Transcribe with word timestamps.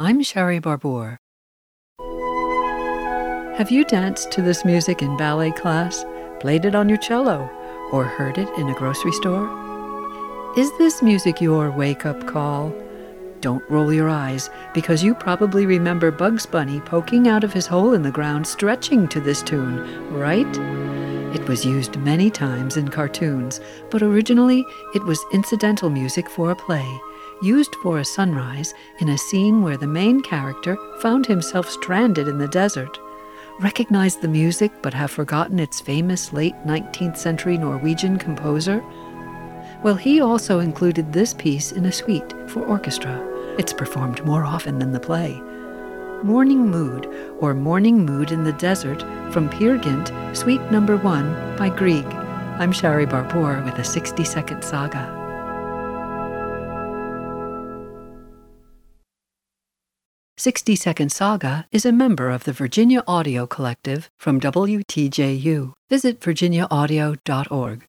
I'm 0.00 0.22
Shari 0.22 0.60
Barbour. 0.60 1.18
Have 3.58 3.72
you 3.72 3.84
danced 3.84 4.30
to 4.30 4.42
this 4.42 4.64
music 4.64 5.02
in 5.02 5.16
ballet 5.16 5.50
class, 5.50 6.04
played 6.38 6.64
it 6.64 6.76
on 6.76 6.88
your 6.88 6.98
cello, 6.98 7.50
or 7.90 8.04
heard 8.04 8.38
it 8.38 8.48
in 8.56 8.68
a 8.68 8.74
grocery 8.74 9.10
store? 9.10 9.48
Is 10.56 10.70
this 10.78 11.02
music 11.02 11.40
your 11.40 11.72
wake 11.72 12.06
up 12.06 12.28
call? 12.28 12.72
Don't 13.40 13.68
roll 13.68 13.92
your 13.92 14.08
eyes, 14.08 14.50
because 14.72 15.02
you 15.02 15.16
probably 15.16 15.66
remember 15.66 16.12
Bugs 16.12 16.46
Bunny 16.46 16.78
poking 16.78 17.26
out 17.26 17.42
of 17.42 17.52
his 17.52 17.66
hole 17.66 17.94
in 17.94 18.02
the 18.02 18.12
ground, 18.12 18.46
stretching 18.46 19.08
to 19.08 19.20
this 19.20 19.42
tune, 19.42 20.14
right? 20.14 20.46
It 21.34 21.48
was 21.48 21.66
used 21.66 21.96
many 21.96 22.30
times 22.30 22.76
in 22.76 22.86
cartoons, 22.86 23.60
but 23.90 24.04
originally 24.04 24.64
it 24.94 25.02
was 25.02 25.18
incidental 25.32 25.90
music 25.90 26.30
for 26.30 26.52
a 26.52 26.56
play, 26.56 26.88
used 27.42 27.74
for 27.76 27.98
a 27.98 28.04
sunrise 28.04 28.74
in 29.00 29.10
a 29.10 29.18
scene 29.18 29.62
where 29.62 29.76
the 29.76 29.86
main 29.86 30.20
character 30.20 30.76
found 31.00 31.26
himself 31.26 31.68
stranded 31.68 32.28
in 32.28 32.38
the 32.38 32.48
desert 32.48 32.98
recognize 33.60 34.16
the 34.16 34.28
music 34.28 34.70
but 34.82 34.94
have 34.94 35.10
forgotten 35.10 35.58
its 35.58 35.80
famous 35.80 36.32
late 36.32 36.54
19th 36.64 37.16
century 37.16 37.58
Norwegian 37.58 38.18
composer? 38.18 38.84
Well, 39.82 39.96
he 39.96 40.20
also 40.20 40.60
included 40.60 41.12
this 41.12 41.34
piece 41.34 41.72
in 41.72 41.86
a 41.86 41.92
suite 41.92 42.34
for 42.46 42.64
orchestra. 42.64 43.24
It's 43.58 43.72
performed 43.72 44.24
more 44.24 44.44
often 44.44 44.78
than 44.78 44.92
the 44.92 45.00
play. 45.00 45.40
Morning 46.22 46.68
Mood, 46.68 47.06
or 47.38 47.54
Morning 47.54 48.04
Mood 48.04 48.32
in 48.32 48.44
the 48.44 48.52
Desert, 48.52 49.02
from 49.32 49.48
Peer 49.48 49.76
Gynt, 49.76 50.10
Suite 50.36 50.62
Number 50.70 50.96
One 50.96 51.56
by 51.56 51.68
Grieg. 51.68 52.06
I'm 52.06 52.72
Shari 52.72 53.06
Barbour 53.06 53.62
with 53.64 53.78
a 53.78 53.84
60 53.84 54.24
second 54.24 54.62
saga. 54.62 55.17
60 60.38 60.76
Second 60.76 61.10
Saga 61.10 61.66
is 61.72 61.84
a 61.84 61.90
member 61.90 62.30
of 62.30 62.44
the 62.44 62.52
Virginia 62.52 63.02
Audio 63.08 63.44
Collective 63.44 64.08
from 64.18 64.40
WTJU. 64.40 65.72
Visit 65.90 66.20
virginiaaudio.org. 66.20 67.88